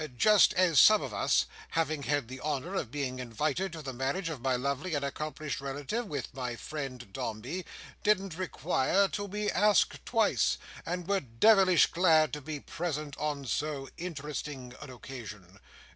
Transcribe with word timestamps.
Just 0.17 0.55
as 0.55 0.79
some 0.79 1.03
of 1.03 1.13
us, 1.13 1.45
having 1.69 2.01
had 2.01 2.27
the 2.27 2.41
honour 2.41 2.73
of 2.73 2.89
being 2.89 3.19
invited 3.19 3.71
to 3.73 3.83
the 3.83 3.93
marriage 3.93 4.29
of 4.29 4.41
my 4.41 4.55
lovely 4.55 4.95
and 4.95 5.05
accomplished 5.05 5.61
relative 5.61 6.07
with 6.07 6.33
my 6.33 6.55
friend 6.55 7.13
Dombey, 7.13 7.67
didn't 8.01 8.35
require 8.35 9.07
to 9.09 9.27
be 9.27 9.51
asked 9.51 10.03
twice, 10.03 10.57
and 10.87 11.07
were 11.07 11.19
devilish 11.19 11.85
glad 11.85 12.33
to 12.33 12.41
be 12.41 12.59
present 12.59 13.15
on 13.19 13.45
so 13.45 13.89
interesting 13.95 14.73
an 14.81 14.89
occasion. 14.89 15.59